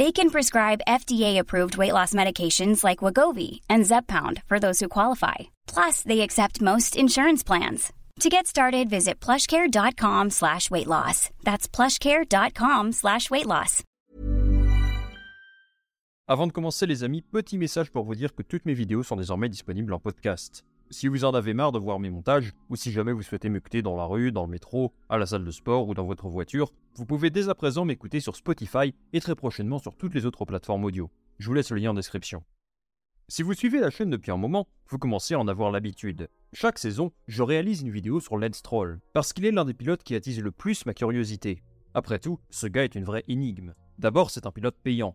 They 0.00 0.12
can 0.12 0.30
prescribe 0.30 0.86
FDA-approved 0.88 1.76
weight 1.76 1.92
loss 1.92 2.14
medications 2.14 2.82
like 2.82 3.04
Wagovi 3.04 3.60
and 3.68 3.84
Zepbound 3.84 4.42
for 4.48 4.58
those 4.58 4.80
who 4.80 4.88
qualify. 4.88 5.50
Plus, 5.66 6.02
they 6.02 6.22
accept 6.22 6.62
most 6.62 6.96
insurance 6.96 7.42
plans. 7.42 7.92
To 8.20 8.30
get 8.30 8.46
started, 8.46 8.88
visit 8.88 9.20
plushcare.com 9.20 10.30
slash 10.30 10.70
weight 10.70 10.86
loss. 10.86 11.28
That's 11.44 11.68
plushcare.com 11.68 12.92
slash 12.92 13.30
weight 13.30 13.44
loss. 13.44 13.82
Avant 16.26 16.46
de 16.46 16.52
commencer 16.52 16.86
les 16.86 17.04
amis, 17.04 17.20
petit 17.20 17.58
message 17.58 17.90
pour 17.90 18.04
vous 18.04 18.14
dire 18.14 18.34
que 18.34 18.42
toutes 18.42 18.64
mes 18.64 18.72
vidéos 18.72 19.02
sont 19.02 19.16
désormais 19.16 19.50
disponibles 19.50 19.92
en 19.92 19.98
podcast. 19.98 20.64
Si 20.92 21.06
vous 21.06 21.24
en 21.24 21.34
avez 21.34 21.54
marre 21.54 21.70
de 21.70 21.78
voir 21.78 22.00
mes 22.00 22.10
montages, 22.10 22.52
ou 22.68 22.74
si 22.74 22.90
jamais 22.90 23.12
vous 23.12 23.22
souhaitez 23.22 23.48
m'écouter 23.48 23.80
dans 23.80 23.96
la 23.96 24.06
rue, 24.06 24.32
dans 24.32 24.42
le 24.42 24.50
métro, 24.50 24.92
à 25.08 25.18
la 25.18 25.26
salle 25.26 25.44
de 25.44 25.50
sport 25.52 25.86
ou 25.86 25.94
dans 25.94 26.04
votre 26.04 26.28
voiture, 26.28 26.72
vous 26.96 27.06
pouvez 27.06 27.30
dès 27.30 27.48
à 27.48 27.54
présent 27.54 27.84
m'écouter 27.84 28.18
sur 28.18 28.34
Spotify 28.34 28.92
et 29.12 29.20
très 29.20 29.36
prochainement 29.36 29.78
sur 29.78 29.94
toutes 29.94 30.14
les 30.14 30.26
autres 30.26 30.44
plateformes 30.44 30.84
audio. 30.84 31.08
Je 31.38 31.46
vous 31.46 31.54
laisse 31.54 31.70
le 31.70 31.76
lien 31.76 31.92
en 31.92 31.94
description. 31.94 32.42
Si 33.28 33.44
vous 33.44 33.54
suivez 33.54 33.78
la 33.78 33.90
chaîne 33.90 34.10
depuis 34.10 34.32
un 34.32 34.36
moment, 34.36 34.66
vous 34.88 34.98
commencez 34.98 35.34
à 35.34 35.38
en 35.38 35.46
avoir 35.46 35.70
l'habitude. 35.70 36.28
Chaque 36.52 36.80
saison, 36.80 37.12
je 37.28 37.44
réalise 37.44 37.82
une 37.82 37.92
vidéo 37.92 38.18
sur 38.18 38.36
Lance 38.36 38.56
Stroll, 38.56 38.98
parce 39.12 39.32
qu'il 39.32 39.46
est 39.46 39.52
l'un 39.52 39.64
des 39.64 39.74
pilotes 39.74 40.02
qui 40.02 40.16
attise 40.16 40.42
le 40.42 40.50
plus 40.50 40.86
ma 40.86 40.94
curiosité. 40.94 41.62
Après 41.94 42.18
tout, 42.18 42.40
ce 42.50 42.66
gars 42.66 42.82
est 42.82 42.96
une 42.96 43.04
vraie 43.04 43.24
énigme. 43.28 43.74
D'abord, 44.00 44.30
c'est 44.30 44.46
un 44.46 44.50
pilote 44.50 44.76
payant. 44.82 45.14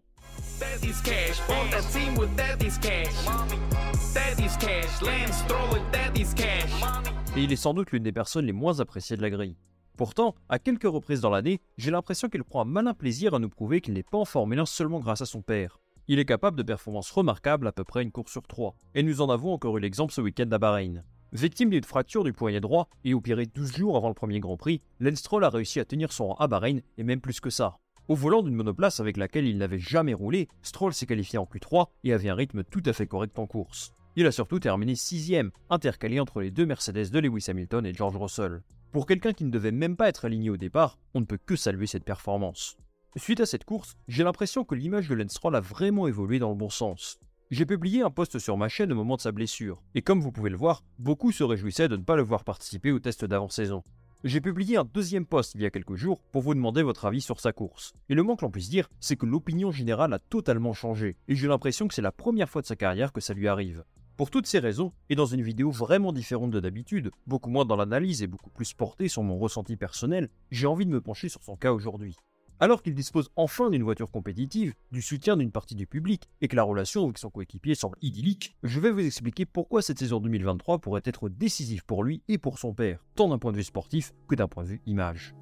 Et 7.36 7.44
il 7.44 7.52
est 7.52 7.56
sans 7.56 7.74
doute 7.74 7.92
l'une 7.92 8.04
des 8.04 8.12
personnes 8.12 8.46
les 8.46 8.54
moins 8.54 8.80
appréciées 8.80 9.18
de 9.18 9.24
la 9.24 9.32
grille. 9.32 9.58
Pourtant, 9.98 10.36
à 10.50 10.60
quelques 10.60 10.84
reprises 10.84 11.22
dans 11.22 11.32
l'année, 11.32 11.62
j'ai 11.80 11.90
l'impression 11.90 12.30
qu'il 12.30 12.44
prend 12.44 12.62
un 12.62 12.66
malin 12.66 12.94
plaisir 12.94 13.34
à 13.34 13.40
nous 13.40 13.50
prouver 13.50 13.82
qu'il 13.82 13.96
n'est 13.96 14.04
pas 14.04 14.20
en 14.20 14.26
Formule 14.26 14.60
1 14.60 14.68
seulement 14.68 15.00
grâce 15.00 15.22
à 15.22 15.26
son 15.26 15.42
père. 15.42 15.80
Il 16.08 16.20
est 16.20 16.26
capable 16.26 16.56
de 16.56 16.62
performances 16.62 17.10
remarquables 17.10 17.66
à 17.66 17.72
peu 17.72 17.84
près 17.84 18.04
une 18.04 18.12
course 18.12 18.34
sur 18.34 18.44
trois, 18.44 18.76
et 18.94 19.02
nous 19.02 19.20
en 19.20 19.32
avons 19.32 19.52
encore 19.52 19.76
eu 19.80 19.82
l'exemple 19.82 20.14
ce 20.14 20.22
week-end 20.22 20.52
à 20.52 20.60
Bahreïn. 20.60 21.04
Victime 21.32 21.72
d'une 21.72 21.84
fracture 21.84 22.24
du 22.24 22.34
poignet 22.34 22.62
droit 22.62 22.88
et 23.04 23.16
opéré 23.16 23.48
12 23.48 23.78
jours 23.78 23.98
avant 23.98 24.10
le 24.10 24.14
premier 24.14 24.40
Grand 24.40 24.58
Prix, 24.58 24.84
Lance 25.00 25.16
Stroll 25.16 25.44
a 25.44 25.50
réussi 25.50 25.80
à 25.80 25.86
tenir 25.86 26.14
son 26.14 26.28
rang 26.28 26.36
à 26.36 26.48
Bahreïn 26.48 26.82
et 27.00 27.04
même 27.04 27.20
plus 27.20 27.40
que 27.40 27.50
ça. 27.50 27.80
Au 28.08 28.14
volant 28.14 28.44
d'une 28.44 28.54
monoplace 28.54 29.00
avec 29.00 29.18
laquelle 29.18 29.48
il 29.48 29.58
n'avait 29.58 29.80
jamais 29.80 30.14
roulé, 30.14 30.48
Stroll 30.62 30.94
s'est 30.94 31.08
qualifié 31.08 31.40
en 31.40 31.46
Q3 31.46 31.88
et 32.04 32.14
avait 32.14 32.30
un 32.30 32.36
rythme 32.36 32.64
tout 32.64 32.84
à 32.86 32.94
fait 32.94 33.08
correct 33.08 33.40
en 33.40 33.48
course. 33.48 33.94
Il 34.16 34.28
a 34.28 34.32
surtout 34.32 34.60
terminé 34.60 34.94
sixième, 34.94 35.50
intercalé 35.72 36.20
entre 36.20 36.40
les 36.40 36.52
deux 36.52 36.68
Mercedes 36.68 37.10
de 37.10 37.20
Lewis 37.20 37.46
Hamilton 37.48 37.84
et 37.84 37.96
George 37.96 38.16
Russell. 38.16 38.62
Pour 38.92 39.08
quelqu'un 39.08 39.34
qui 39.34 39.44
ne 39.44 39.50
devait 39.50 39.72
même 39.72 39.98
pas 39.98 40.08
être 40.08 40.26
aligné 40.26 40.52
au 40.52 40.58
départ, 40.58 41.00
on 41.16 41.20
ne 41.20 41.26
peut 41.26 41.40
que 41.44 41.56
saluer 41.56 41.88
cette 41.88 42.06
performance. 42.06 42.78
Suite 43.18 43.40
à 43.40 43.48
cette 43.48 43.66
course, 43.66 43.98
j'ai 44.08 44.24
l'impression 44.24 44.66
que 44.66 44.76
l'image 44.76 45.10
de 45.10 45.16
Lance 45.16 45.32
Stroll 45.32 45.56
a 45.56 45.60
vraiment 45.60 46.08
évolué 46.08 46.38
dans 46.38 46.50
le 46.50 46.56
bon 46.56 46.70
sens. 46.70 47.20
J'ai 47.50 47.66
publié 47.66 48.04
un 48.04 48.10
post 48.10 48.40
sur 48.40 48.56
ma 48.56 48.70
chaîne 48.70 48.92
au 48.92 48.96
moment 48.96 49.16
de 49.16 49.22
sa 49.22 49.32
blessure, 49.32 49.82
et 49.96 50.02
comme 50.02 50.22
vous 50.22 50.32
pouvez 50.32 50.50
le 50.50 50.58
voir, 50.58 50.84
beaucoup 51.00 51.32
se 51.32 51.44
réjouissaient 51.44 51.88
de 51.88 51.98
ne 51.98 52.04
pas 52.04 52.16
le 52.16 52.24
voir 52.24 52.44
participer 52.44 52.92
au 52.92 53.00
test 53.00 53.26
d'avant-saison. 53.26 53.84
J'ai 54.26 54.42
publié 54.42 54.76
un 54.76 54.86
deuxième 54.86 55.28
post 55.28 55.54
il 55.54 55.62
y 55.62 55.68
a 55.68 55.70
quelques 55.70 55.94
jours 55.94 56.20
pour 56.32 56.42
vous 56.42 56.56
demander 56.56 56.82
votre 56.82 57.06
avis 57.06 57.22
sur 57.22 57.40
sa 57.40 57.54
course. 57.54 57.94
Et 58.10 58.16
le 58.16 58.24
moins 58.24 58.36
que 58.36 58.44
l'on 58.44 58.50
puisse 58.50 58.72
dire, 58.72 58.90
c'est 59.00 59.18
que 59.18 59.28
l'opinion 59.28 59.70
générale 59.70 60.12
a 60.14 60.18
totalement 60.18 60.74
changé, 60.74 61.16
et 61.28 61.36
j'ai 61.36 61.48
l'impression 61.48 61.88
que 61.88 61.94
c'est 61.94 62.02
la 62.02 62.12
première 62.12 62.50
fois 62.50 62.64
de 62.64 62.66
sa 62.66 62.76
carrière 62.76 63.14
que 63.14 63.22
ça 63.22 63.36
lui 63.36 63.48
arrive. 63.48 63.84
Pour 64.18 64.32
toutes 64.32 64.48
ces 64.48 64.58
raisons, 64.58 64.94
et 65.12 65.16
dans 65.16 65.28
une 65.28 65.44
vidéo 65.44 65.70
vraiment 65.70 66.12
différente 66.12 66.50
de 66.50 66.60
d'habitude, 66.60 67.12
beaucoup 67.28 67.52
moins 67.52 67.66
dans 67.66 67.76
l'analyse 67.76 68.24
et 68.24 68.28
beaucoup 68.28 68.50
plus 68.50 68.74
portée 68.74 69.10
sur 69.10 69.22
mon 69.22 69.38
ressenti 69.38 69.78
personnel, 69.78 70.30
j'ai 70.50 70.66
envie 70.66 70.88
de 70.88 70.92
me 70.92 71.02
pencher 71.02 71.30
sur 71.30 71.44
son 71.44 71.56
cas 71.56 71.72
aujourd'hui. 71.72 72.16
Alors 72.62 72.82
qu'il 72.82 72.96
dispose 72.96 73.30
enfin 73.36 73.70
d'une 73.70 73.84
voiture 73.84 74.10
compétitive, 74.10 74.74
du 74.92 75.02
soutien 75.02 75.36
d'une 75.36 75.52
partie 75.52 75.76
du 75.76 75.88
public 75.88 76.30
et 76.40 76.48
que 76.48 76.56
la 76.56 76.64
relation 76.64 77.04
avec 77.04 77.18
son 77.18 77.30
coéquipier 77.30 77.76
semble 77.76 77.98
idyllique, 78.02 78.56
je 78.64 78.80
vais 78.80 78.92
vous 78.92 79.06
expliquer 79.06 79.46
pourquoi 79.46 79.82
cette 79.82 80.00
saison 80.00 80.22
2023 80.22 80.80
pourrait 80.80 81.02
être 81.04 81.28
décisive 81.28 81.84
pour 81.84 82.04
lui 82.04 82.24
et 82.30 82.38
pour 82.38 82.58
son 82.58 82.74
père, 82.74 83.04
tant 83.16 83.28
d'un 83.28 83.40
point 83.40 83.52
de 83.52 83.58
vue 83.58 83.64
sportif 83.64 84.14
que 84.30 84.36
d'un 84.36 84.48
point 84.48 84.64
de 84.64 84.70
vue 84.70 84.82
image. 84.86 85.36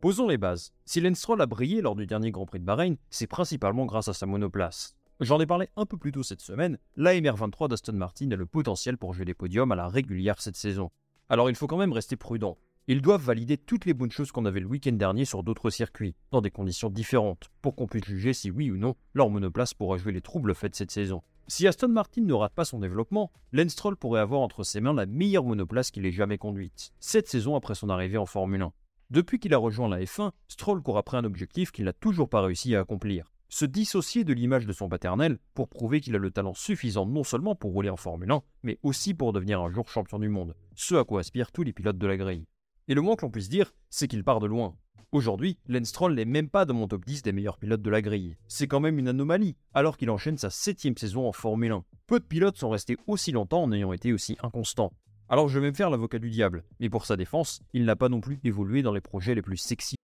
Posons 0.00 0.28
les 0.28 0.38
bases. 0.38 0.72
Si 0.86 1.00
Lance 1.00 1.28
a 1.38 1.46
brillé 1.46 1.82
lors 1.82 1.94
du 1.94 2.06
dernier 2.06 2.30
Grand 2.30 2.46
Prix 2.46 2.58
de 2.58 2.64
Bahreïn, 2.64 2.96
c'est 3.10 3.26
principalement 3.26 3.84
grâce 3.84 4.08
à 4.08 4.14
sa 4.14 4.26
monoplace. 4.26 4.96
J'en 5.20 5.40
ai 5.40 5.46
parlé 5.46 5.68
un 5.76 5.84
peu 5.84 5.98
plus 5.98 6.10
tôt 6.10 6.22
cette 6.22 6.40
semaine, 6.40 6.78
la 6.96 7.14
MR23 7.14 7.68
d'Aston 7.68 7.92
Martin 7.92 8.30
a 8.30 8.36
le 8.36 8.46
potentiel 8.46 8.96
pour 8.96 9.12
jouer 9.12 9.26
des 9.26 9.34
podiums 9.34 9.70
à 9.72 9.76
la 9.76 9.88
régulière 9.88 10.40
cette 10.40 10.56
saison. 10.56 10.90
Alors 11.28 11.50
il 11.50 11.54
faut 11.54 11.66
quand 11.66 11.76
même 11.76 11.92
rester 11.92 12.16
prudent. 12.16 12.56
Ils 12.88 13.00
doivent 13.00 13.22
valider 13.22 13.58
toutes 13.58 13.84
les 13.84 13.94
bonnes 13.94 14.10
choses 14.10 14.32
qu'on 14.32 14.44
avait 14.44 14.58
le 14.58 14.66
week-end 14.66 14.92
dernier 14.92 15.24
sur 15.24 15.44
d'autres 15.44 15.70
circuits, 15.70 16.16
dans 16.32 16.40
des 16.40 16.50
conditions 16.50 16.90
différentes, 16.90 17.48
pour 17.60 17.76
qu'on 17.76 17.86
puisse 17.86 18.04
juger 18.04 18.32
si 18.32 18.50
oui 18.50 18.72
ou 18.72 18.76
non 18.76 18.96
leur 19.14 19.30
monoplace 19.30 19.72
pourra 19.72 19.98
jouer 19.98 20.10
les 20.10 20.20
troubles 20.20 20.52
faits 20.52 20.74
cette 20.74 20.90
saison. 20.90 21.22
Si 21.46 21.68
Aston 21.68 21.88
Martin 21.88 22.22
ne 22.22 22.32
rate 22.32 22.54
pas 22.54 22.64
son 22.64 22.80
développement, 22.80 23.30
Lance 23.52 23.70
Stroll 23.70 23.96
pourrait 23.96 24.20
avoir 24.20 24.40
entre 24.40 24.64
ses 24.64 24.80
mains 24.80 24.94
la 24.94 25.06
meilleure 25.06 25.44
monoplace 25.44 25.92
qu'il 25.92 26.06
ait 26.06 26.10
jamais 26.10 26.38
conduite, 26.38 26.92
cette 26.98 27.28
saison 27.28 27.54
après 27.54 27.76
son 27.76 27.88
arrivée 27.88 28.18
en 28.18 28.26
Formule 28.26 28.62
1. 28.62 28.72
Depuis 29.10 29.38
qu'il 29.38 29.54
a 29.54 29.58
rejoint 29.58 29.88
la 29.88 30.00
F1, 30.00 30.32
Stroll 30.48 30.82
court 30.82 30.98
après 30.98 31.18
un 31.18 31.24
objectif 31.24 31.70
qu'il 31.70 31.84
n'a 31.84 31.92
toujours 31.92 32.28
pas 32.28 32.42
réussi 32.42 32.74
à 32.74 32.80
accomplir. 32.80 33.30
Se 33.48 33.64
dissocier 33.64 34.24
de 34.24 34.32
l'image 34.32 34.66
de 34.66 34.72
son 34.72 34.88
paternel 34.88 35.38
pour 35.54 35.68
prouver 35.68 36.00
qu'il 36.00 36.16
a 36.16 36.18
le 36.18 36.30
talent 36.32 36.54
suffisant 36.54 37.06
non 37.06 37.22
seulement 37.22 37.54
pour 37.54 37.70
rouler 37.70 37.90
en 37.90 37.96
Formule 37.96 38.32
1, 38.32 38.42
mais 38.64 38.78
aussi 38.82 39.14
pour 39.14 39.32
devenir 39.32 39.60
un 39.60 39.70
jour 39.70 39.88
champion 39.88 40.18
du 40.18 40.28
monde, 40.28 40.56
ce 40.74 40.96
à 40.96 41.04
quoi 41.04 41.20
aspirent 41.20 41.52
tous 41.52 41.62
les 41.62 41.72
pilotes 41.72 41.98
de 41.98 42.06
la 42.08 42.16
grille. 42.16 42.46
Et 42.88 42.94
le 42.94 43.00
moins 43.00 43.16
que 43.16 43.24
l'on 43.24 43.30
puisse 43.30 43.48
dire, 43.48 43.72
c'est 43.90 44.08
qu'il 44.08 44.24
part 44.24 44.40
de 44.40 44.46
loin. 44.46 44.74
Aujourd'hui, 45.12 45.58
Lance 45.68 45.88
Stroll 45.88 46.14
n'est 46.14 46.24
même 46.24 46.48
pas 46.48 46.64
dans 46.64 46.74
mon 46.74 46.88
top 46.88 47.04
10 47.04 47.22
des 47.22 47.32
meilleurs 47.32 47.58
pilotes 47.58 47.82
de 47.82 47.90
la 47.90 48.02
grille. 48.02 48.36
C'est 48.48 48.66
quand 48.66 48.80
même 48.80 48.98
une 48.98 49.08
anomalie, 49.08 49.56
alors 49.74 49.96
qu'il 49.96 50.10
enchaîne 50.10 50.38
sa 50.38 50.50
septième 50.50 50.96
saison 50.96 51.28
en 51.28 51.32
Formule 51.32 51.72
1. 51.72 51.84
Peu 52.06 52.18
de 52.18 52.24
pilotes 52.24 52.56
sont 52.56 52.70
restés 52.70 52.96
aussi 53.06 53.30
longtemps 53.30 53.62
en 53.62 53.72
ayant 53.72 53.92
été 53.92 54.12
aussi 54.12 54.36
inconstants. 54.42 54.92
Alors 55.28 55.48
je 55.48 55.58
vais 55.58 55.70
me 55.70 55.76
faire 55.76 55.90
l'avocat 55.90 56.18
du 56.18 56.30
diable, 56.30 56.64
mais 56.80 56.90
pour 56.90 57.06
sa 57.06 57.16
défense, 57.16 57.60
il 57.72 57.84
n'a 57.84 57.96
pas 57.96 58.08
non 58.08 58.20
plus 58.20 58.40
évolué 58.42 58.82
dans 58.82 58.92
les 58.92 59.00
projets 59.00 59.34
les 59.34 59.42
plus 59.42 59.56
sexy 59.56 59.96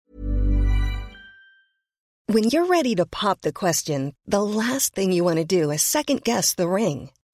When 2.30 2.50
you're 2.50 2.68
ready 2.68 2.94
to 2.96 3.06
pop 3.06 3.40
the 3.40 3.52
question, 3.52 4.12
the 4.26 4.42
last 4.42 4.94
thing 4.94 5.12
you 5.12 5.24
want 5.24 5.36
to 5.36 5.44
do 5.44 5.70
is 5.70 5.80
second 5.80 6.22
guess 6.24 6.54
the 6.54 6.68
ring. 6.68 7.08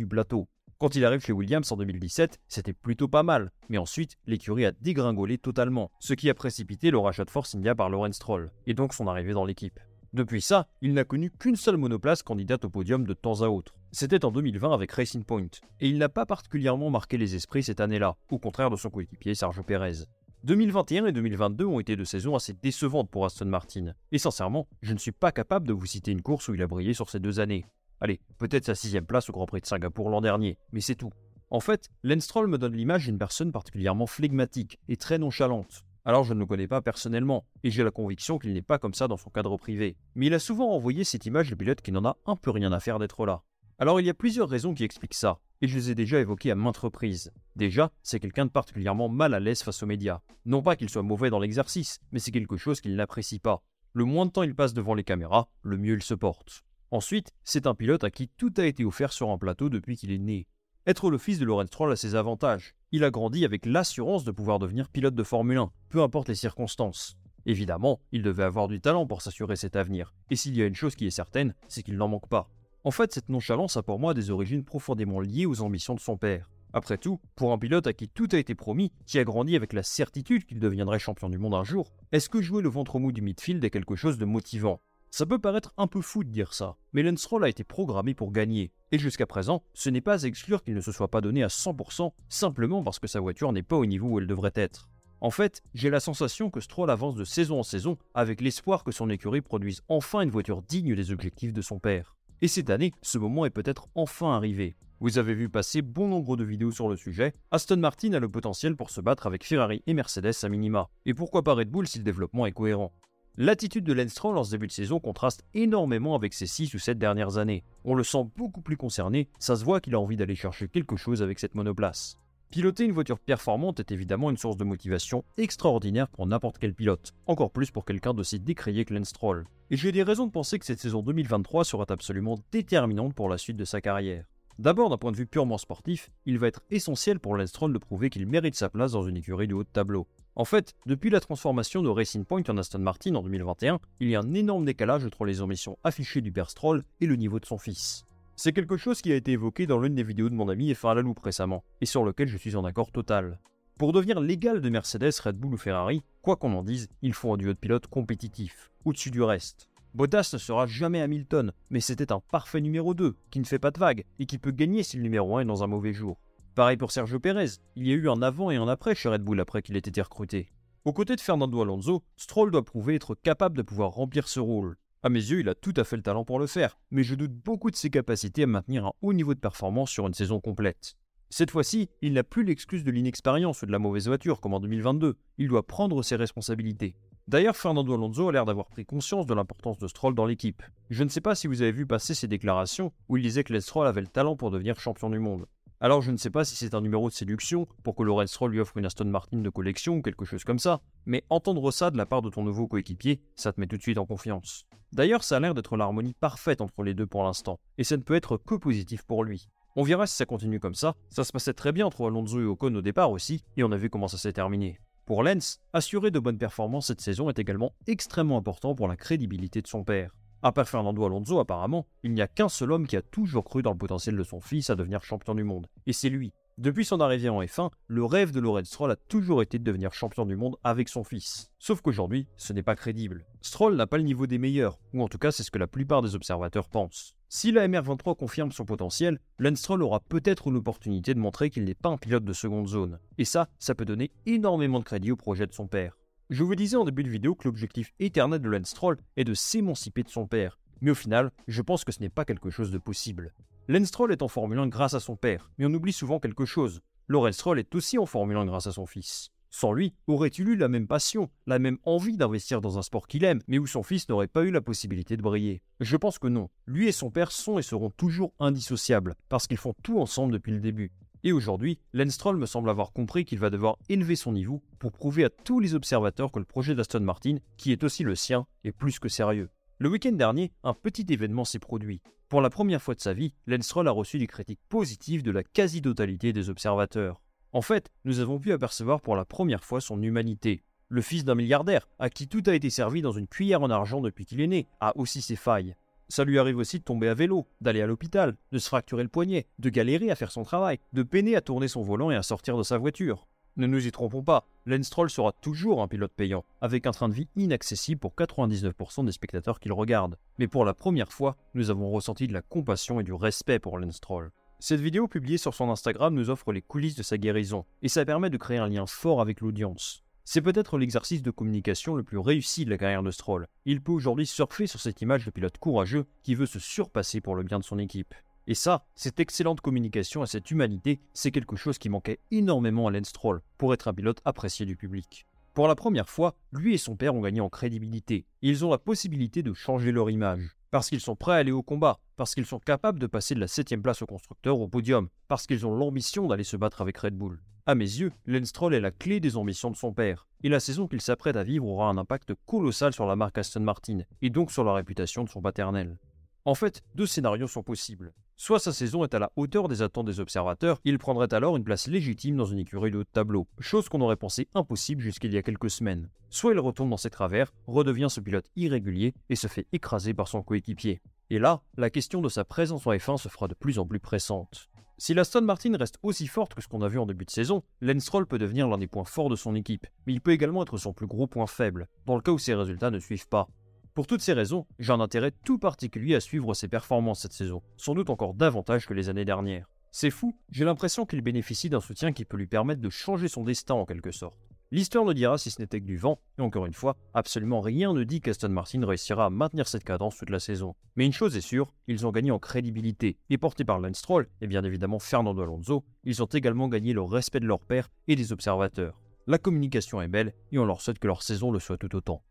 Du 0.00 0.06
plateau. 0.06 0.48
Quand 0.78 0.94
il 0.94 1.04
arrive 1.04 1.20
chez 1.20 1.34
Williams 1.34 1.70
en 1.70 1.76
2017, 1.76 2.40
c'était 2.48 2.72
plutôt 2.72 3.06
pas 3.06 3.22
mal, 3.22 3.52
mais 3.68 3.76
ensuite, 3.76 4.16
l'écurie 4.26 4.64
a 4.64 4.72
dégringolé 4.72 5.36
totalement, 5.36 5.90
ce 6.00 6.14
qui 6.14 6.30
a 6.30 6.34
précipité 6.34 6.90
le 6.90 6.96
rachat 6.96 7.26
de 7.26 7.30
Force 7.30 7.54
India 7.54 7.74
par 7.74 7.90
Lawrence 7.90 8.16
Stroll, 8.16 8.50
et 8.66 8.72
donc 8.72 8.94
son 8.94 9.08
arrivée 9.08 9.34
dans 9.34 9.44
l'équipe. 9.44 9.78
Depuis 10.14 10.40
ça, 10.40 10.68
il 10.80 10.94
n'a 10.94 11.04
connu 11.04 11.30
qu'une 11.30 11.54
seule 11.54 11.76
monoplace 11.76 12.22
candidate 12.22 12.64
au 12.64 12.70
podium 12.70 13.06
de 13.06 13.12
temps 13.12 13.42
à 13.42 13.48
autre. 13.48 13.74
C'était 13.92 14.24
en 14.24 14.30
2020 14.30 14.72
avec 14.72 14.90
Racing 14.92 15.22
Point, 15.22 15.50
et 15.80 15.88
il 15.90 15.98
n'a 15.98 16.08
pas 16.08 16.24
particulièrement 16.24 16.88
marqué 16.88 17.18
les 17.18 17.34
esprits 17.34 17.62
cette 17.62 17.80
année-là, 17.80 18.16
au 18.30 18.38
contraire 18.38 18.70
de 18.70 18.76
son 18.76 18.88
coéquipier 18.88 19.34
Sergio 19.34 19.62
Perez. 19.62 20.06
2021 20.44 21.04
et 21.04 21.12
2022 21.12 21.66
ont 21.66 21.78
été 21.78 21.94
de 21.94 22.04
saisons 22.04 22.36
assez 22.36 22.54
décevantes 22.54 23.10
pour 23.10 23.26
Aston 23.26 23.44
Martin, 23.44 23.92
et 24.12 24.18
sincèrement, 24.18 24.66
je 24.80 24.94
ne 24.94 24.98
suis 24.98 25.12
pas 25.12 25.30
capable 25.30 25.68
de 25.68 25.74
vous 25.74 25.84
citer 25.84 26.10
une 26.10 26.22
course 26.22 26.48
où 26.48 26.54
il 26.54 26.62
a 26.62 26.66
brillé 26.66 26.94
sur 26.94 27.10
ces 27.10 27.20
deux 27.20 27.38
années. 27.38 27.66
Allez, 28.00 28.20
peut-être 28.38 28.64
sa 28.64 28.74
sixième 28.74 29.04
place 29.04 29.28
au 29.28 29.32
Grand 29.32 29.44
Prix 29.44 29.60
de 29.60 29.66
Singapour 29.66 30.08
l'an 30.08 30.22
dernier, 30.22 30.56
mais 30.72 30.80
c'est 30.80 30.94
tout. 30.94 31.12
En 31.50 31.60
fait, 31.60 31.90
Lance 32.02 32.24
Stroll 32.24 32.46
me 32.46 32.56
donne 32.56 32.74
l'image 32.74 33.04
d'une 33.04 33.18
personne 33.18 33.52
particulièrement 33.52 34.06
flegmatique 34.06 34.78
et 34.88 34.96
très 34.96 35.18
nonchalante. 35.18 35.84
Alors 36.06 36.24
je 36.24 36.32
ne 36.32 36.38
le 36.38 36.46
connais 36.46 36.66
pas 36.66 36.80
personnellement, 36.80 37.44
et 37.62 37.70
j'ai 37.70 37.84
la 37.84 37.90
conviction 37.90 38.38
qu'il 38.38 38.54
n'est 38.54 38.62
pas 38.62 38.78
comme 38.78 38.94
ça 38.94 39.06
dans 39.06 39.18
son 39.18 39.28
cadre 39.28 39.56
privé. 39.58 39.98
Mais 40.14 40.26
il 40.26 40.34
a 40.34 40.38
souvent 40.38 40.70
envoyé 40.70 41.04
cette 41.04 41.26
image 41.26 41.50
de 41.50 41.54
pilote 41.54 41.82
qui 41.82 41.92
n'en 41.92 42.06
a 42.06 42.16
un 42.24 42.36
peu 42.36 42.50
rien 42.50 42.72
à 42.72 42.80
faire 42.80 42.98
d'être 42.98 43.26
là. 43.26 43.42
Alors 43.78 44.00
il 44.00 44.06
y 44.06 44.10
a 44.10 44.14
plusieurs 44.14 44.48
raisons 44.48 44.72
qui 44.72 44.84
expliquent 44.84 45.12
ça, 45.12 45.40
et 45.60 45.68
je 45.68 45.76
les 45.76 45.90
ai 45.90 45.94
déjà 45.94 46.20
évoquées 46.20 46.52
à 46.52 46.54
maintes 46.54 46.78
reprises. 46.78 47.32
Déjà, 47.56 47.92
c'est 48.02 48.18
quelqu'un 48.18 48.46
de 48.46 48.50
particulièrement 48.50 49.10
mal 49.10 49.34
à 49.34 49.40
l'aise 49.40 49.62
face 49.62 49.82
aux 49.82 49.86
médias. 49.86 50.20
Non 50.46 50.62
pas 50.62 50.76
qu'il 50.76 50.88
soit 50.88 51.02
mauvais 51.02 51.28
dans 51.28 51.38
l'exercice, 51.38 51.98
mais 52.12 52.18
c'est 52.18 52.30
quelque 52.30 52.56
chose 52.56 52.80
qu'il 52.80 52.96
n'apprécie 52.96 53.40
pas. 53.40 53.62
Le 53.92 54.04
moins 54.04 54.24
de 54.24 54.30
temps 54.30 54.42
il 54.42 54.54
passe 54.54 54.72
devant 54.72 54.94
les 54.94 55.04
caméras, 55.04 55.50
le 55.62 55.76
mieux 55.76 55.96
il 55.96 56.02
se 56.02 56.14
porte. 56.14 56.64
Ensuite, 56.92 57.32
c'est 57.44 57.68
un 57.68 57.74
pilote 57.76 58.02
à 58.02 58.10
qui 58.10 58.26
tout 58.26 58.52
a 58.56 58.66
été 58.66 58.84
offert 58.84 59.12
sur 59.12 59.30
un 59.30 59.38
plateau 59.38 59.68
depuis 59.68 59.96
qu'il 59.96 60.10
est 60.10 60.18
né. 60.18 60.48
Être 60.88 61.08
le 61.08 61.18
fils 61.18 61.38
de 61.38 61.44
Lawrence 61.44 61.68
Stroll 61.68 61.92
a 61.92 61.96
ses 61.96 62.16
avantages. 62.16 62.74
Il 62.90 63.04
a 63.04 63.12
grandi 63.12 63.44
avec 63.44 63.64
l'assurance 63.64 64.24
de 64.24 64.32
pouvoir 64.32 64.58
devenir 64.58 64.88
pilote 64.88 65.14
de 65.14 65.22
Formule 65.22 65.58
1, 65.58 65.70
peu 65.88 66.02
importe 66.02 66.28
les 66.28 66.34
circonstances. 66.34 67.16
Évidemment, 67.46 68.00
il 68.10 68.22
devait 68.22 68.42
avoir 68.42 68.66
du 68.66 68.80
talent 68.80 69.06
pour 69.06 69.22
s'assurer 69.22 69.54
cet 69.54 69.76
avenir, 69.76 70.14
et 70.30 70.36
s'il 70.36 70.56
y 70.56 70.62
a 70.62 70.66
une 70.66 70.74
chose 70.74 70.96
qui 70.96 71.06
est 71.06 71.10
certaine, 71.10 71.54
c'est 71.68 71.84
qu'il 71.84 71.96
n'en 71.96 72.08
manque 72.08 72.28
pas. 72.28 72.50
En 72.82 72.90
fait, 72.90 73.12
cette 73.12 73.28
nonchalance 73.28 73.76
a 73.76 73.84
pour 73.84 74.00
moi 74.00 74.12
des 74.12 74.30
origines 74.30 74.64
profondément 74.64 75.20
liées 75.20 75.46
aux 75.46 75.60
ambitions 75.60 75.94
de 75.94 76.00
son 76.00 76.16
père. 76.16 76.50
Après 76.72 76.98
tout, 76.98 77.20
pour 77.36 77.52
un 77.52 77.58
pilote 77.58 77.86
à 77.86 77.92
qui 77.92 78.08
tout 78.08 78.28
a 78.32 78.38
été 78.38 78.56
promis, 78.56 78.90
qui 79.06 79.20
a 79.20 79.24
grandi 79.24 79.54
avec 79.54 79.72
la 79.74 79.84
certitude 79.84 80.44
qu'il 80.44 80.58
deviendrait 80.58 80.98
champion 80.98 81.28
du 81.28 81.38
monde 81.38 81.54
un 81.54 81.64
jour, 81.64 81.92
est-ce 82.10 82.28
que 82.28 82.42
jouer 82.42 82.62
le 82.62 82.68
ventre 82.68 82.98
mou 82.98 83.12
du 83.12 83.22
midfield 83.22 83.64
est 83.64 83.70
quelque 83.70 83.96
chose 83.96 84.18
de 84.18 84.24
motivant? 84.24 84.80
Ça 85.10 85.26
peut 85.26 85.38
paraître 85.38 85.74
un 85.76 85.86
peu 85.86 86.00
fou 86.00 86.24
de 86.24 86.30
dire 86.30 86.54
ça, 86.54 86.76
mais 86.92 87.02
Lance 87.02 87.20
Stroll 87.20 87.44
a 87.44 87.48
été 87.48 87.64
programmé 87.64 88.14
pour 88.14 88.32
gagner, 88.32 88.72
et 88.92 88.98
jusqu'à 88.98 89.26
présent, 89.26 89.62
ce 89.74 89.90
n'est 89.90 90.00
pas 90.00 90.24
à 90.24 90.26
exclure 90.26 90.62
qu'il 90.62 90.74
ne 90.74 90.80
se 90.80 90.92
soit 90.92 91.10
pas 91.10 91.20
donné 91.20 91.42
à 91.42 91.48
100% 91.48 92.12
simplement 92.28 92.82
parce 92.82 92.98
que 92.98 93.08
sa 93.08 93.20
voiture 93.20 93.52
n'est 93.52 93.62
pas 93.62 93.76
au 93.76 93.86
niveau 93.86 94.08
où 94.08 94.18
elle 94.18 94.26
devrait 94.26 94.52
être. 94.54 94.88
En 95.20 95.30
fait, 95.30 95.62
j'ai 95.74 95.90
la 95.90 96.00
sensation 96.00 96.48
que 96.48 96.60
Stroll 96.60 96.90
avance 96.90 97.16
de 97.16 97.24
saison 97.24 97.58
en 97.58 97.62
saison 97.62 97.98
avec 98.14 98.40
l'espoir 98.40 98.84
que 98.84 98.92
son 98.92 99.10
écurie 99.10 99.42
produise 99.42 99.82
enfin 99.88 100.22
une 100.22 100.30
voiture 100.30 100.62
digne 100.62 100.94
des 100.94 101.10
objectifs 101.10 101.52
de 101.52 101.60
son 101.60 101.78
père. 101.78 102.16
Et 102.40 102.48
cette 102.48 102.70
année, 102.70 102.92
ce 103.02 103.18
moment 103.18 103.44
est 103.44 103.50
peut-être 103.50 103.88
enfin 103.94 104.32
arrivé. 104.32 104.76
Vous 105.00 105.18
avez 105.18 105.34
vu 105.34 105.48
passer 105.48 105.82
bon 105.82 106.08
nombre 106.08 106.36
de 106.36 106.44
vidéos 106.44 106.70
sur 106.70 106.88
le 106.88 106.96
sujet, 106.96 107.34
Aston 107.50 107.78
Martin 107.78 108.12
a 108.12 108.20
le 108.20 108.28
potentiel 108.28 108.76
pour 108.76 108.90
se 108.90 109.00
battre 109.00 109.26
avec 109.26 109.44
Ferrari 109.44 109.82
et 109.86 109.94
Mercedes 109.94 110.32
à 110.42 110.48
minima, 110.48 110.88
et 111.04 111.14
pourquoi 111.14 111.42
pas 111.42 111.54
Red 111.54 111.70
Bull 111.70 111.88
si 111.88 111.98
le 111.98 112.04
développement 112.04 112.46
est 112.46 112.52
cohérent? 112.52 112.92
L'attitude 113.36 113.84
de 113.84 113.92
Lance 113.92 114.10
Stroll 114.10 114.36
en 114.36 114.44
ce 114.44 114.50
début 114.50 114.66
de 114.66 114.72
saison 114.72 114.98
contraste 114.98 115.44
énormément 115.54 116.14
avec 116.14 116.34
ses 116.34 116.46
6 116.46 116.74
ou 116.74 116.78
7 116.78 116.98
dernières 116.98 117.38
années. 117.38 117.62
On 117.84 117.94
le 117.94 118.02
sent 118.02 118.26
beaucoup 118.36 118.60
plus 118.60 118.76
concerné, 118.76 119.28
ça 119.38 119.56
se 119.56 119.64
voit 119.64 119.80
qu'il 119.80 119.94
a 119.94 120.00
envie 120.00 120.16
d'aller 120.16 120.34
chercher 120.34 120.68
quelque 120.68 120.96
chose 120.96 121.22
avec 121.22 121.38
cette 121.38 121.54
monoplace. 121.54 122.18
Piloter 122.50 122.84
une 122.84 122.92
voiture 122.92 123.20
performante 123.20 123.78
est 123.78 123.92
évidemment 123.92 124.28
une 124.28 124.36
source 124.36 124.56
de 124.56 124.64
motivation 124.64 125.24
extraordinaire 125.38 126.08
pour 126.08 126.26
n'importe 126.26 126.58
quel 126.58 126.74
pilote, 126.74 127.12
encore 127.26 127.52
plus 127.52 127.70
pour 127.70 127.84
quelqu'un 127.84 128.12
d'aussi 128.12 128.40
décrié 128.40 128.84
que 128.84 128.92
Lance 128.92 129.10
Stroll. 129.10 129.46
Et 129.70 129.76
j'ai 129.76 129.92
des 129.92 130.02
raisons 130.02 130.26
de 130.26 130.32
penser 130.32 130.58
que 130.58 130.66
cette 130.66 130.80
saison 130.80 131.00
2023 131.00 131.64
sera 131.64 131.86
absolument 131.88 132.40
déterminante 132.50 133.14
pour 133.14 133.28
la 133.28 133.38
suite 133.38 133.56
de 133.56 133.64
sa 133.64 133.80
carrière. 133.80 134.24
D'abord, 134.60 134.90
d'un 134.90 134.98
point 134.98 135.10
de 135.10 135.16
vue 135.16 135.26
purement 135.26 135.56
sportif, 135.56 136.10
il 136.26 136.38
va 136.38 136.46
être 136.46 136.60
essentiel 136.70 137.18
pour 137.18 137.34
Lance 137.34 137.50
de 137.50 137.78
prouver 137.78 138.10
qu'il 138.10 138.26
mérite 138.26 138.54
sa 138.54 138.68
place 138.68 138.92
dans 138.92 139.00
une 139.02 139.16
écurie 139.16 139.48
du 139.48 139.54
haut 139.54 139.64
de 139.64 139.68
tableau. 139.72 140.06
En 140.36 140.44
fait, 140.44 140.74
depuis 140.84 141.08
la 141.08 141.20
transformation 141.20 141.82
de 141.82 141.88
Racing 141.88 142.26
Point 142.26 142.42
en 142.46 142.58
Aston 142.58 142.80
Martin 142.80 143.14
en 143.14 143.22
2021, 143.22 143.80
il 144.00 144.10
y 144.10 144.16
a 144.16 144.20
un 144.20 144.34
énorme 144.34 144.66
décalage 144.66 145.06
entre 145.06 145.24
les 145.24 145.40
ambitions 145.40 145.78
affichées 145.82 146.20
du 146.20 146.30
père 146.30 146.50
Stroll 146.50 146.84
et 147.00 147.06
le 147.06 147.16
niveau 147.16 147.40
de 147.40 147.46
son 147.46 147.56
fils. 147.56 148.04
C'est 148.36 148.52
quelque 148.52 148.76
chose 148.76 149.00
qui 149.00 149.12
a 149.12 149.16
été 149.16 149.32
évoqué 149.32 149.66
dans 149.66 149.78
l'une 149.78 149.94
des 149.94 150.02
vidéos 150.02 150.28
de 150.28 150.34
mon 150.34 150.50
ami 150.50 150.70
F1 150.74 150.94
la 150.94 151.14
récemment, 151.24 151.64
et 151.80 151.86
sur 151.86 152.04
lequel 152.04 152.28
je 152.28 152.36
suis 152.36 152.54
en 152.54 152.66
accord 152.66 152.92
total. 152.92 153.40
Pour 153.78 153.94
devenir 153.94 154.20
l'égal 154.20 154.60
de 154.60 154.68
Mercedes, 154.68 155.18
Red 155.24 155.38
Bull 155.38 155.54
ou 155.54 155.56
Ferrari, 155.56 156.02
quoi 156.20 156.36
qu'on 156.36 156.52
en 156.52 156.62
dise, 156.62 156.90
il 157.00 157.14
faut 157.14 157.32
un 157.32 157.38
duo 157.38 157.54
de 157.54 157.58
pilotes 157.58 157.86
compétitif, 157.86 158.70
au-dessus 158.84 159.10
du 159.10 159.22
reste. 159.22 159.69
Bottas 159.92 160.30
ne 160.32 160.38
sera 160.38 160.66
jamais 160.66 161.00
Hamilton, 161.00 161.52
mais 161.68 161.80
c'était 161.80 162.12
un 162.12 162.20
parfait 162.20 162.60
numéro 162.60 162.94
2, 162.94 163.16
qui 163.30 163.40
ne 163.40 163.44
fait 163.44 163.58
pas 163.58 163.72
de 163.72 163.78
vagues, 163.80 164.04
et 164.20 164.26
qui 164.26 164.38
peut 164.38 164.52
gagner 164.52 164.84
si 164.84 164.96
le 164.96 165.02
numéro 165.02 165.36
1 165.36 165.40
est 165.40 165.44
dans 165.46 165.64
un 165.64 165.66
mauvais 165.66 165.92
jour. 165.92 166.20
Pareil 166.54 166.76
pour 166.76 166.92
Sergio 166.92 167.18
Pérez, 167.18 167.58
il 167.74 167.88
y 167.88 167.92
a 167.92 167.96
eu 167.96 168.08
un 168.08 168.22
avant 168.22 168.50
et 168.50 168.56
un 168.56 168.68
après 168.68 168.94
chez 168.94 169.08
Red 169.08 169.22
Bull 169.22 169.40
après 169.40 169.62
qu'il 169.62 169.74
ait 169.74 169.80
été 169.80 170.00
recruté. 170.00 170.48
Aux 170.84 170.92
côtés 170.92 171.16
de 171.16 171.20
Fernando 171.20 171.60
Alonso, 171.60 172.04
Stroll 172.16 172.52
doit 172.52 172.64
prouver 172.64 172.94
être 172.94 173.16
capable 173.16 173.56
de 173.56 173.62
pouvoir 173.62 173.90
remplir 173.90 174.28
ce 174.28 174.38
rôle. 174.38 174.76
À 175.02 175.08
mes 175.08 175.18
yeux, 175.18 175.40
il 175.40 175.48
a 175.48 175.54
tout 175.54 175.74
à 175.76 175.84
fait 175.84 175.96
le 175.96 176.02
talent 176.02 176.24
pour 176.24 176.38
le 176.38 176.46
faire, 176.46 176.78
mais 176.90 177.02
je 177.02 177.16
doute 177.16 177.32
beaucoup 177.32 177.70
de 177.70 177.76
ses 177.76 177.90
capacités 177.90 178.44
à 178.44 178.46
maintenir 178.46 178.86
un 178.86 178.92
haut 179.02 179.12
niveau 179.12 179.34
de 179.34 179.40
performance 179.40 179.90
sur 179.90 180.06
une 180.06 180.14
saison 180.14 180.40
complète. 180.40 180.96
Cette 181.30 181.50
fois-ci, 181.50 181.88
il 182.00 182.12
n'a 182.12 182.24
plus 182.24 182.44
l'excuse 182.44 182.84
de 182.84 182.90
l'inexpérience 182.90 183.62
ou 183.62 183.66
de 183.66 183.72
la 183.72 183.78
mauvaise 183.78 184.08
voiture 184.08 184.40
comme 184.40 184.54
en 184.54 184.60
2022, 184.60 185.16
il 185.38 185.48
doit 185.48 185.66
prendre 185.66 186.02
ses 186.02 186.16
responsabilités. 186.16 186.96
D'ailleurs, 187.30 187.56
Fernando 187.56 187.94
Alonso 187.94 188.28
a 188.28 188.32
l'air 188.32 188.44
d'avoir 188.44 188.66
pris 188.66 188.84
conscience 188.84 189.24
de 189.24 189.34
l'importance 189.34 189.78
de 189.78 189.86
Stroll 189.86 190.16
dans 190.16 190.26
l'équipe. 190.26 190.64
Je 190.90 191.04
ne 191.04 191.08
sais 191.08 191.20
pas 191.20 191.36
si 191.36 191.46
vous 191.46 191.62
avez 191.62 191.70
vu 191.70 191.86
passer 191.86 192.12
ses 192.12 192.26
déclarations 192.26 192.92
où 193.08 193.18
il 193.18 193.22
disait 193.22 193.44
que 193.44 193.52
Les 193.52 193.60
Stroll 193.60 193.86
avait 193.86 194.00
le 194.00 194.08
talent 194.08 194.34
pour 194.34 194.50
devenir 194.50 194.80
champion 194.80 195.08
du 195.10 195.20
monde. 195.20 195.46
Alors 195.78 196.02
je 196.02 196.10
ne 196.10 196.16
sais 196.16 196.30
pas 196.30 196.44
si 196.44 196.56
c'est 196.56 196.74
un 196.74 196.80
numéro 196.80 197.08
de 197.08 197.14
séduction 197.14 197.68
pour 197.84 197.94
que 197.94 198.02
Lawrence 198.02 198.30
Stroll 198.30 198.50
lui 198.50 198.58
offre 198.58 198.78
une 198.78 198.84
Aston 198.84 199.04
Martin 199.04 199.36
de 199.36 199.48
collection 199.48 199.94
ou 199.94 200.02
quelque 200.02 200.24
chose 200.24 200.42
comme 200.42 200.58
ça, 200.58 200.80
mais 201.06 201.22
entendre 201.30 201.70
ça 201.70 201.92
de 201.92 201.96
la 201.96 202.04
part 202.04 202.20
de 202.20 202.30
ton 202.30 202.42
nouveau 202.42 202.66
coéquipier, 202.66 203.20
ça 203.36 203.52
te 203.52 203.60
met 203.60 203.68
tout 203.68 203.76
de 203.76 203.82
suite 203.82 203.98
en 203.98 204.06
confiance. 204.06 204.66
D'ailleurs, 204.90 205.22
ça 205.22 205.36
a 205.36 205.40
l'air 205.40 205.54
d'être 205.54 205.76
l'harmonie 205.76 206.14
parfaite 206.14 206.60
entre 206.60 206.82
les 206.82 206.94
deux 206.94 207.06
pour 207.06 207.22
l'instant, 207.22 207.60
et 207.78 207.84
ça 207.84 207.96
ne 207.96 208.02
peut 208.02 208.16
être 208.16 208.38
que 208.38 208.56
positif 208.56 209.04
pour 209.04 209.22
lui. 209.22 209.46
On 209.76 209.84
verra 209.84 210.08
si 210.08 210.16
ça 210.16 210.26
continue 210.26 210.58
comme 210.58 210.74
ça, 210.74 210.96
ça 211.10 211.22
se 211.22 211.30
passait 211.30 211.54
très 211.54 211.70
bien 211.70 211.86
entre 211.86 212.08
Alonso 212.08 212.40
et 212.40 212.44
Ocon 212.44 212.74
au 212.74 212.82
départ 212.82 213.12
aussi, 213.12 213.44
et 213.56 213.62
on 213.62 213.70
a 213.70 213.76
vu 213.76 213.88
comment 213.88 214.08
ça 214.08 214.18
s'est 214.18 214.32
terminé. 214.32 214.80
Pour 215.10 215.24
Lens, 215.24 215.58
assurer 215.72 216.12
de 216.12 216.20
bonnes 216.20 216.38
performances 216.38 216.86
cette 216.86 217.00
saison 217.00 217.28
est 217.28 217.40
également 217.40 217.72
extrêmement 217.88 218.36
important 218.36 218.76
pour 218.76 218.86
la 218.86 218.94
crédibilité 218.94 219.60
de 219.60 219.66
son 219.66 219.82
père. 219.82 220.14
À 220.40 220.52
part 220.52 220.68
Fernando 220.68 221.04
Alonso, 221.04 221.40
apparemment, 221.40 221.88
il 222.04 222.12
n'y 222.12 222.22
a 222.22 222.28
qu'un 222.28 222.48
seul 222.48 222.70
homme 222.70 222.86
qui 222.86 222.96
a 222.96 223.02
toujours 223.02 223.42
cru 223.42 223.60
dans 223.60 223.72
le 223.72 223.76
potentiel 223.76 224.16
de 224.16 224.22
son 224.22 224.38
fils 224.38 224.70
à 224.70 224.76
devenir 224.76 225.02
champion 225.02 225.34
du 225.34 225.42
monde, 225.42 225.66
et 225.88 225.92
c'est 225.92 226.10
lui. 226.10 226.32
Depuis 226.58 226.84
son 226.84 227.00
arrivée 227.00 227.28
en 227.28 227.42
F1, 227.42 227.72
le 227.88 228.04
rêve 228.04 228.30
de 228.30 228.38
Lawrence 228.38 228.68
Stroll 228.68 228.92
a 228.92 228.96
toujours 229.08 229.42
été 229.42 229.58
de 229.58 229.64
devenir 229.64 229.92
champion 229.92 230.26
du 230.26 230.36
monde 230.36 230.54
avec 230.62 230.88
son 230.88 231.02
fils. 231.02 231.50
Sauf 231.58 231.80
qu'aujourd'hui, 231.80 232.28
ce 232.36 232.52
n'est 232.52 232.62
pas 232.62 232.76
crédible. 232.76 233.26
Stroll 233.40 233.74
n'a 233.74 233.88
pas 233.88 233.96
le 233.96 234.04
niveau 234.04 234.28
des 234.28 234.38
meilleurs, 234.38 234.78
ou 234.94 235.02
en 235.02 235.08
tout 235.08 235.18
cas 235.18 235.32
c'est 235.32 235.42
ce 235.42 235.50
que 235.50 235.58
la 235.58 235.66
plupart 235.66 236.02
des 236.02 236.14
observateurs 236.14 236.68
pensent. 236.68 237.16
Si 237.32 237.52
la 237.52 237.68
MR23 237.68 238.16
confirme 238.16 238.50
son 238.50 238.64
potentiel, 238.64 239.20
Lance 239.38 239.60
Stroll 239.60 239.84
aura 239.84 240.00
peut-être 240.00 240.50
l'opportunité 240.50 241.14
de 241.14 241.20
montrer 241.20 241.48
qu'il 241.48 241.62
n'est 241.62 241.76
pas 241.76 241.88
un 241.88 241.96
pilote 241.96 242.24
de 242.24 242.32
seconde 242.32 242.66
zone. 242.66 242.98
Et 243.18 243.24
ça, 243.24 243.48
ça 243.60 243.76
peut 243.76 243.84
donner 243.84 244.10
énormément 244.26 244.80
de 244.80 244.84
crédit 244.84 245.12
au 245.12 245.16
projet 245.16 245.46
de 245.46 245.52
son 245.52 245.68
père. 245.68 245.96
Je 246.30 246.42
vous 246.42 246.56
disais 246.56 246.76
en 246.76 246.84
début 246.84 247.04
de 247.04 247.08
vidéo 247.08 247.36
que 247.36 247.46
l'objectif 247.46 247.92
éternel 248.00 248.40
de 248.40 248.48
Lance 248.48 248.70
Stroll 248.70 248.96
est 249.16 249.22
de 249.22 249.34
s'émanciper 249.34 250.02
de 250.02 250.08
son 250.08 250.26
père, 250.26 250.58
mais 250.80 250.90
au 250.90 250.96
final, 250.96 251.30
je 251.46 251.62
pense 251.62 251.84
que 251.84 251.92
ce 251.92 252.00
n'est 252.00 252.08
pas 252.08 252.24
quelque 252.24 252.50
chose 252.50 252.72
de 252.72 252.78
possible. 252.78 253.32
Lance 253.68 253.86
Stroll 253.86 254.10
est 254.10 254.22
en 254.22 254.28
Formule 254.28 254.58
1 254.58 254.66
grâce 254.66 254.94
à 254.94 255.00
son 255.00 255.14
père, 255.14 255.52
mais 255.56 255.66
on 255.66 255.72
oublie 255.72 255.92
souvent 255.92 256.18
quelque 256.18 256.46
chose. 256.46 256.80
Lawrence 257.06 257.36
Stroll 257.36 257.60
est 257.60 257.72
aussi 257.76 257.96
en 257.96 258.06
Formule 258.06 258.38
1 258.38 258.46
grâce 258.46 258.66
à 258.66 258.72
son 258.72 258.86
fils. 258.86 259.30
Sans 259.50 259.72
lui, 259.72 259.92
aurait-il 260.06 260.48
eu 260.48 260.56
la 260.56 260.68
même 260.68 260.86
passion, 260.86 261.28
la 261.46 261.58
même 261.58 261.78
envie 261.84 262.16
d'investir 262.16 262.60
dans 262.60 262.78
un 262.78 262.82
sport 262.82 263.08
qu'il 263.08 263.24
aime, 263.24 263.42
mais 263.48 263.58
où 263.58 263.66
son 263.66 263.82
fils 263.82 264.08
n'aurait 264.08 264.28
pas 264.28 264.44
eu 264.44 264.52
la 264.52 264.60
possibilité 264.60 265.16
de 265.16 265.22
briller? 265.22 265.60
Je 265.80 265.96
pense 265.96 266.20
que 266.20 266.28
non. 266.28 266.48
Lui 266.66 266.86
et 266.86 266.92
son 266.92 267.10
père 267.10 267.32
sont 267.32 267.58
et 267.58 267.62
seront 267.62 267.90
toujours 267.90 268.32
indissociables, 268.38 269.16
parce 269.28 269.48
qu'ils 269.48 269.56
font 269.56 269.74
tout 269.82 269.98
ensemble 269.98 270.32
depuis 270.32 270.52
le 270.52 270.60
début. 270.60 270.92
Et 271.24 271.32
aujourd'hui, 271.32 271.78
Lenstroll 271.92 272.36
me 272.36 272.46
semble 272.46 272.70
avoir 272.70 272.92
compris 272.92 273.24
qu'il 273.24 273.40
va 273.40 273.50
devoir 273.50 273.76
élever 273.88 274.16
son 274.16 274.32
niveau 274.32 274.62
pour 274.78 274.92
prouver 274.92 275.24
à 275.24 275.30
tous 275.30 275.60
les 275.60 275.74
observateurs 275.74 276.30
que 276.30 276.38
le 276.38 276.44
projet 276.44 276.74
d'Aston 276.74 277.00
Martin, 277.00 277.36
qui 277.56 277.72
est 277.72 277.84
aussi 277.84 278.04
le 278.04 278.14
sien, 278.14 278.46
est 278.64 278.72
plus 278.72 278.98
que 279.00 279.08
sérieux. 279.08 279.50
Le 279.78 279.88
week-end 279.88 280.12
dernier, 280.12 280.52
un 280.62 280.74
petit 280.74 281.06
événement 281.08 281.44
s'est 281.44 281.58
produit. 281.58 282.00
Pour 282.28 282.40
la 282.40 282.50
première 282.50 282.80
fois 282.80 282.94
de 282.94 283.00
sa 283.00 283.12
vie, 283.12 283.34
Lenstroll 283.46 283.88
a 283.88 283.90
reçu 283.90 284.18
des 284.18 284.28
critiques 284.28 284.60
positives 284.68 285.24
de 285.24 285.32
la 285.32 285.42
quasi-totalité 285.42 286.32
des 286.32 286.48
observateurs. 286.48 287.20
En 287.52 287.62
fait, 287.62 287.90
nous 288.04 288.20
avons 288.20 288.38
pu 288.38 288.52
apercevoir 288.52 289.00
pour 289.00 289.16
la 289.16 289.24
première 289.24 289.64
fois 289.64 289.80
son 289.80 290.00
humanité. 290.00 290.62
Le 290.88 291.02
fils 291.02 291.24
d'un 291.24 291.34
milliardaire, 291.34 291.88
à 291.98 292.08
qui 292.08 292.28
tout 292.28 292.42
a 292.46 292.54
été 292.54 292.70
servi 292.70 293.02
dans 293.02 293.10
une 293.10 293.26
cuillère 293.26 293.62
en 293.62 293.70
argent 293.70 294.00
depuis 294.00 294.24
qu'il 294.24 294.40
est 294.40 294.46
né, 294.46 294.68
a 294.80 294.96
aussi 294.96 295.20
ses 295.20 295.34
failles. 295.34 295.74
Ça 296.08 296.24
lui 296.24 296.38
arrive 296.38 296.58
aussi 296.58 296.78
de 296.78 296.84
tomber 296.84 297.08
à 297.08 297.14
vélo, 297.14 297.48
d'aller 297.60 297.82
à 297.82 297.88
l'hôpital, 297.88 298.36
de 298.52 298.58
se 298.58 298.68
fracturer 298.68 299.02
le 299.02 299.08
poignet, 299.08 299.46
de 299.58 299.68
galérer 299.68 300.12
à 300.12 300.14
faire 300.14 300.30
son 300.30 300.44
travail, 300.44 300.78
de 300.92 301.02
peiner 301.02 301.34
à 301.34 301.40
tourner 301.40 301.66
son 301.66 301.82
volant 301.82 302.12
et 302.12 302.16
à 302.16 302.22
sortir 302.22 302.56
de 302.56 302.62
sa 302.62 302.78
voiture. 302.78 303.26
Ne 303.56 303.66
nous 303.66 303.84
y 303.84 303.90
trompons 303.90 304.22
pas, 304.22 304.46
Lenstroll 304.64 305.10
sera 305.10 305.32
toujours 305.32 305.82
un 305.82 305.88
pilote 305.88 306.12
payant, 306.14 306.44
avec 306.60 306.86
un 306.86 306.92
train 306.92 307.08
de 307.08 307.14
vie 307.14 307.28
inaccessible 307.34 307.98
pour 307.98 308.14
99% 308.14 309.04
des 309.04 309.12
spectateurs 309.12 309.58
qui 309.58 309.68
le 309.68 309.74
regardent. 309.74 310.18
Mais 310.38 310.46
pour 310.46 310.64
la 310.64 310.74
première 310.74 311.12
fois, 311.12 311.36
nous 311.54 311.70
avons 311.70 311.90
ressenti 311.90 312.28
de 312.28 312.32
la 312.32 312.42
compassion 312.42 313.00
et 313.00 313.04
du 313.04 313.12
respect 313.12 313.58
pour 313.58 313.76
Lenstroll. 313.76 314.30
Cette 314.62 314.82
vidéo 314.82 315.08
publiée 315.08 315.38
sur 315.38 315.54
son 315.54 315.70
Instagram 315.70 316.12
nous 316.12 316.28
offre 316.28 316.52
les 316.52 316.60
coulisses 316.60 316.94
de 316.94 317.02
sa 317.02 317.16
guérison, 317.16 317.64
et 317.80 317.88
ça 317.88 318.04
permet 318.04 318.28
de 318.28 318.36
créer 318.36 318.58
un 318.58 318.68
lien 318.68 318.84
fort 318.84 319.22
avec 319.22 319.40
l'audience. 319.40 320.04
C'est 320.26 320.42
peut-être 320.42 320.76
l'exercice 320.76 321.22
de 321.22 321.30
communication 321.30 321.94
le 321.94 322.02
plus 322.02 322.18
réussi 322.18 322.66
de 322.66 322.70
la 322.70 322.76
carrière 322.76 323.02
de 323.02 323.10
Stroll. 323.10 323.46
Il 323.64 323.80
peut 323.80 323.92
aujourd'hui 323.92 324.26
surfer 324.26 324.66
sur 324.66 324.78
cette 324.78 325.00
image 325.00 325.24
de 325.24 325.30
pilote 325.30 325.56
courageux 325.56 326.04
qui 326.22 326.34
veut 326.34 326.44
se 326.44 326.58
surpasser 326.58 327.22
pour 327.22 327.36
le 327.36 327.42
bien 327.42 327.58
de 327.58 327.64
son 327.64 327.78
équipe. 327.78 328.14
Et 328.46 328.54
ça, 328.54 328.84
cette 328.94 329.18
excellente 329.18 329.62
communication 329.62 330.24
et 330.24 330.26
cette 330.26 330.50
humanité, 330.50 331.00
c'est 331.14 331.30
quelque 331.30 331.56
chose 331.56 331.78
qui 331.78 331.88
manquait 331.88 332.20
énormément 332.30 332.86
à 332.86 332.90
Lance 332.90 333.08
Stroll 333.08 333.40
pour 333.56 333.72
être 333.72 333.88
un 333.88 333.94
pilote 333.94 334.20
apprécié 334.26 334.66
du 334.66 334.76
public. 334.76 335.24
Pour 335.54 335.68
la 335.68 335.74
première 335.74 336.10
fois, 336.10 336.36
lui 336.52 336.74
et 336.74 336.78
son 336.78 336.96
père 336.96 337.14
ont 337.14 337.22
gagné 337.22 337.40
en 337.40 337.48
crédibilité. 337.48 338.26
ils 338.42 338.62
ont 338.66 338.70
la 338.70 338.78
possibilité 338.78 339.42
de 339.42 339.54
changer 339.54 339.90
leur 339.90 340.10
image 340.10 340.54
parce 340.70 340.88
qu'ils 340.88 341.00
sont 341.00 341.16
prêts 341.16 341.32
à 341.32 341.36
aller 341.36 341.52
au 341.52 341.62
combat, 341.62 341.98
parce 342.16 342.34
qu'ils 342.34 342.46
sont 342.46 342.58
capables 342.58 342.98
de 342.98 343.06
passer 343.06 343.34
de 343.34 343.40
la 343.40 343.48
7 343.48 343.76
place 343.82 344.02
au 344.02 344.06
constructeur 344.06 344.60
au 344.60 344.68
podium, 344.68 345.08
parce 345.28 345.46
qu'ils 345.46 345.66
ont 345.66 345.74
l'ambition 345.74 346.26
d'aller 346.26 346.44
se 346.44 346.56
battre 346.56 346.80
avec 346.80 346.98
Red 346.98 347.16
Bull. 347.16 347.40
À 347.66 347.74
mes 347.74 347.84
yeux, 347.84 348.12
Lenstroll 348.26 348.74
est 348.74 348.80
la 348.80 348.90
clé 348.90 349.20
des 349.20 349.36
ambitions 349.36 349.70
de 349.70 349.76
son 349.76 349.92
père, 349.92 350.26
et 350.42 350.48
la 350.48 350.60
saison 350.60 350.88
qu'il 350.88 351.00
s'apprête 351.00 351.36
à 351.36 351.44
vivre 351.44 351.66
aura 351.66 351.88
un 351.88 351.98
impact 351.98 352.34
colossal 352.46 352.92
sur 352.92 353.06
la 353.06 353.16
marque 353.16 353.38
Aston 353.38 353.60
Martin, 353.60 354.00
et 354.22 354.30
donc 354.30 354.50
sur 354.50 354.64
la 354.64 354.72
réputation 354.72 355.24
de 355.24 355.28
son 355.28 355.42
paternel. 355.42 355.98
En 356.44 356.54
fait, 356.54 356.82
deux 356.94 357.06
scénarios 357.06 357.48
sont 357.48 357.62
possibles. 357.62 358.12
Soit 358.36 358.58
sa 358.58 358.72
saison 358.72 359.04
est 359.04 359.12
à 359.12 359.18
la 359.18 359.30
hauteur 359.36 359.68
des 359.68 359.82
attentes 359.82 360.06
des 360.06 360.20
observateurs, 360.20 360.80
il 360.84 360.98
prendrait 360.98 361.34
alors 361.34 361.58
une 361.58 361.64
place 361.64 361.88
légitime 361.88 362.36
dans 362.36 362.46
une 362.46 362.60
écurie 362.60 362.90
de 362.90 362.96
haut 362.96 363.04
de 363.04 363.08
tableau, 363.12 363.46
chose 363.58 363.90
qu'on 363.90 364.00
aurait 364.00 364.16
pensé 364.16 364.48
impossible 364.54 365.02
jusqu'il 365.02 365.34
y 365.34 365.36
a 365.36 365.42
quelques 365.42 365.68
semaines. 365.68 366.08
Soit 366.30 366.52
il 366.52 366.58
retourne 366.58 366.88
dans 366.88 366.96
ses 366.96 367.10
travers, 367.10 367.52
redevient 367.66 368.06
ce 368.08 368.20
pilote 368.20 368.50
irrégulier 368.56 369.12
et 369.28 369.36
se 369.36 369.46
fait 369.46 369.66
écraser 369.72 370.14
par 370.14 370.28
son 370.28 370.42
coéquipier. 370.42 371.02
Et 371.28 371.38
là, 371.38 371.60
la 371.76 371.90
question 371.90 372.22
de 372.22 372.30
sa 372.30 372.44
présence 372.44 372.86
en 372.86 372.92
F1 372.92 373.18
se 373.18 373.28
fera 373.28 373.46
de 373.46 373.54
plus 373.54 373.78
en 373.78 373.86
plus 373.86 374.00
pressante. 374.00 374.70
Si 374.96 375.14
la 375.14 375.24
Stone 375.24 375.44
Martin 375.44 375.76
reste 375.76 375.98
aussi 376.02 376.26
forte 376.26 376.54
que 376.54 376.62
ce 376.62 376.68
qu'on 376.68 376.82
a 376.82 376.88
vu 376.88 376.98
en 376.98 377.06
début 377.06 377.24
de 377.24 377.30
saison, 377.30 377.62
Lance 377.80 378.10
peut 378.28 378.38
devenir 378.38 378.68
l'un 378.68 378.78
des 378.78 378.86
points 378.86 379.04
forts 379.04 379.28
de 379.28 379.36
son 379.36 379.54
équipe, 379.54 379.86
mais 380.06 380.14
il 380.14 380.20
peut 380.20 380.32
également 380.32 380.62
être 380.62 380.76
son 380.76 380.92
plus 380.92 381.06
gros 381.06 381.26
point 381.26 381.46
faible, 381.46 381.88
dans 382.06 382.16
le 382.16 382.22
cas 382.22 382.32
où 382.32 382.38
ses 382.38 382.54
résultats 382.54 382.90
ne 382.90 382.98
suivent 382.98 383.28
pas. 383.28 383.48
Pour 383.94 384.06
toutes 384.06 384.20
ces 384.20 384.32
raisons, 384.32 384.66
j'ai 384.78 384.92
un 384.92 385.00
intérêt 385.00 385.32
tout 385.44 385.58
particulier 385.58 386.14
à 386.14 386.20
suivre 386.20 386.54
ses 386.54 386.68
performances 386.68 387.20
cette 387.20 387.32
saison, 387.32 387.60
sans 387.76 387.94
doute 387.94 388.10
encore 388.10 388.34
davantage 388.34 388.86
que 388.86 388.94
les 388.94 389.08
années 389.08 389.24
dernières. 389.24 389.68
C'est 389.90 390.10
fou, 390.10 390.36
j'ai 390.50 390.64
l'impression 390.64 391.04
qu'il 391.04 391.22
bénéficie 391.22 391.68
d'un 391.68 391.80
soutien 391.80 392.12
qui 392.12 392.24
peut 392.24 392.36
lui 392.36 392.46
permettre 392.46 392.80
de 392.80 392.90
changer 392.90 393.26
son 393.26 393.42
destin 393.42 393.74
en 393.74 393.86
quelque 393.86 394.12
sorte. 394.12 394.38
L'histoire 394.70 395.04
ne 395.04 395.12
dira 395.12 395.36
si 395.36 395.50
ce 395.50 395.60
n'était 395.60 395.80
que 395.80 395.86
du 395.86 395.96
vent, 395.96 396.20
et 396.38 396.42
encore 396.42 396.66
une 396.66 396.72
fois, 396.72 396.96
absolument 397.12 397.60
rien 397.60 397.92
ne 397.92 398.04
dit 398.04 398.20
qu'Aston 398.20 398.50
Martin 398.50 398.86
réussira 398.86 399.26
à 399.26 399.30
maintenir 399.30 399.66
cette 399.66 399.82
cadence 399.82 400.16
toute 400.16 400.30
la 400.30 400.38
saison. 400.38 400.76
Mais 400.94 401.04
une 401.06 401.12
chose 401.12 401.36
est 401.36 401.40
sûre, 401.40 401.74
ils 401.88 402.06
ont 402.06 402.12
gagné 402.12 402.30
en 402.30 402.38
crédibilité, 402.38 403.18
et 403.30 403.38
portés 403.38 403.64
par 403.64 403.80
Lance 403.80 403.98
Stroll, 403.98 404.28
et 404.40 404.46
bien 404.46 404.62
évidemment 404.62 405.00
Fernando 405.00 405.42
Alonso, 405.42 405.84
ils 406.04 406.22
ont 406.22 406.26
également 406.26 406.68
gagné 406.68 406.92
le 406.92 407.02
respect 407.02 407.40
de 407.40 407.46
leur 407.46 407.58
père 407.58 407.90
et 408.06 408.14
des 408.14 408.32
observateurs. 408.32 409.02
La 409.26 409.38
communication 409.38 410.00
est 410.00 410.06
belle, 410.06 410.32
et 410.52 410.60
on 410.60 410.64
leur 410.64 410.80
souhaite 410.80 411.00
que 411.00 411.08
leur 411.08 411.24
saison 411.24 411.50
le 411.50 411.58
soit 411.58 411.76
tout 411.76 411.96
autant. 411.96 412.22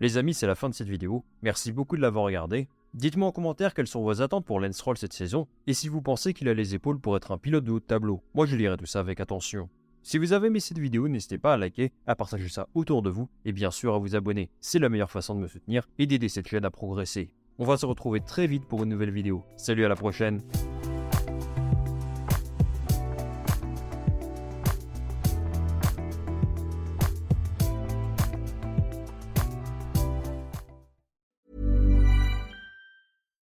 Les 0.00 0.16
amis, 0.18 0.34
c'est 0.34 0.46
la 0.46 0.54
fin 0.54 0.68
de 0.68 0.74
cette 0.74 0.88
vidéo. 0.88 1.24
Merci 1.42 1.72
beaucoup 1.72 1.96
de 1.96 2.02
l'avoir 2.02 2.24
regardé. 2.24 2.68
Dites-moi 2.94 3.28
en 3.28 3.32
commentaire 3.32 3.72
quelles 3.72 3.86
sont 3.86 4.02
vos 4.02 4.20
attentes 4.20 4.44
pour 4.44 4.60
Lance 4.60 4.82
cette 4.96 5.12
saison 5.12 5.46
et 5.66 5.74
si 5.74 5.88
vous 5.88 6.02
pensez 6.02 6.34
qu'il 6.34 6.48
a 6.48 6.54
les 6.54 6.74
épaules 6.74 7.00
pour 7.00 7.16
être 7.16 7.32
un 7.32 7.38
pilote 7.38 7.64
de 7.64 7.70
haut 7.70 7.80
de 7.80 7.84
tableau. 7.84 8.22
Moi, 8.34 8.46
je 8.46 8.56
lirai 8.56 8.76
tout 8.76 8.86
ça 8.86 9.00
avec 9.00 9.20
attention. 9.20 9.68
Si 10.02 10.18
vous 10.18 10.32
avez 10.32 10.48
aimé 10.48 10.58
cette 10.58 10.78
vidéo, 10.78 11.08
n'hésitez 11.08 11.38
pas 11.38 11.54
à 11.54 11.56
liker, 11.56 11.92
à 12.06 12.16
partager 12.16 12.48
ça 12.48 12.68
autour 12.74 13.02
de 13.02 13.10
vous 13.10 13.28
et 13.44 13.52
bien 13.52 13.70
sûr 13.70 13.94
à 13.94 13.98
vous 13.98 14.16
abonner. 14.16 14.50
C'est 14.60 14.80
la 14.80 14.88
meilleure 14.88 15.10
façon 15.10 15.34
de 15.34 15.40
me 15.40 15.46
soutenir 15.46 15.88
et 15.98 16.06
d'aider 16.06 16.28
cette 16.28 16.48
chaîne 16.48 16.64
à 16.64 16.70
progresser. 16.70 17.32
On 17.58 17.64
va 17.64 17.76
se 17.76 17.86
retrouver 17.86 18.20
très 18.20 18.46
vite 18.46 18.66
pour 18.66 18.82
une 18.82 18.88
nouvelle 18.88 19.12
vidéo. 19.12 19.44
Salut 19.56 19.84
à 19.84 19.88
la 19.88 19.94
prochaine 19.96 20.42